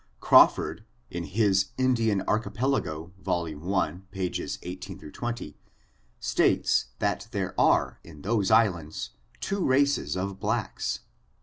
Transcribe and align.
Crawford, 0.19 0.83
in 1.11 1.25
his 1.25 1.67
Indian 1.77 2.23
Archipelago, 2.27 3.11
vol. 3.21 3.75
i, 3.75 3.99
pages 4.09 4.57
18 4.63 5.11
20, 5.11 5.55
states, 6.19 6.85
that 6.97 7.27
there 7.29 7.53
are, 7.61 7.99
in 8.03 8.23
those 8.23 8.49
islands, 8.49 9.11
two 9.41 9.63
races 9.63 10.17
of 10.17 10.39
blacks. 10.39 11.01